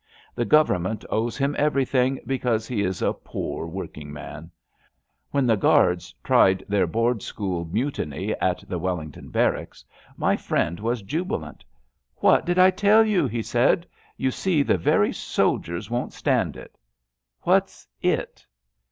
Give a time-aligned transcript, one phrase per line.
[0.33, 4.49] The Government owes him everything because he is a pore work in 'man.
[5.29, 9.85] When the Guards tried their Board school mutiny at the Wellington Barracks
[10.17, 11.57] my LETTERS ON LEAVE 207 friend was jubilant.
[11.59, 11.63] ^*
[12.15, 13.85] What did I tell yon?'' he said.
[14.17, 16.77] You see the very soldiers won't stand it/'''
[17.43, 18.47] What's it?